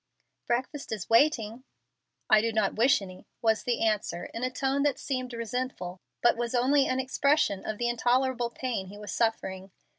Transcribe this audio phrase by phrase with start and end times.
[0.47, 1.63] "Breakfast is waiting."
[2.27, 6.35] "I do not wish any," was the answer, in a tone that seemed resentful, but
[6.37, 9.69] was only an expression of the intolerable pain he was suffering.